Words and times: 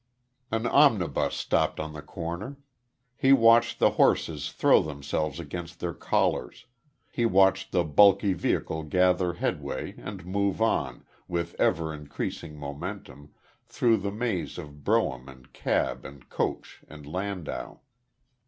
An 0.51 0.65
omnibus 0.65 1.35
stopped 1.35 1.79
on 1.79 1.93
the 1.93 2.01
corner. 2.01 2.57
He 3.15 3.33
watched 3.33 3.77
the 3.77 3.91
horses 4.01 4.51
throw 4.51 4.81
themselves 4.81 5.39
against 5.39 5.79
their 5.79 5.93
collars; 5.93 6.65
he 7.11 7.27
watched 7.27 7.71
the 7.71 7.83
bulky 7.83 8.33
vehicle 8.33 8.81
gather 8.81 9.33
headway, 9.33 9.93
and 9.99 10.25
move 10.25 10.59
on, 10.59 11.05
with 11.27 11.55
ever 11.59 11.93
increasing 11.93 12.57
momentum, 12.57 13.35
through 13.67 13.97
the 13.97 14.09
maze 14.11 14.57
of 14.57 14.83
brougham 14.83 15.29
and 15.29 15.53
cab 15.53 16.03
and 16.03 16.27
coach 16.29 16.83
and 16.87 17.05
landau. 17.05 17.81